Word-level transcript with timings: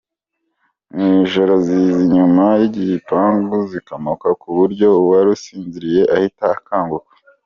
Mu 0.95 1.07
ijoro 1.23 1.53
ziza 1.65 1.97
inyuma 2.05 2.45
y’igipangu 2.59 3.55
zikamoka 3.71 4.27
ku 4.41 4.47
buryo 4.57 4.87
uwari 5.01 5.27
usinziriye 5.35 6.01
ahita 6.15 6.45
akanguka. 6.57 7.11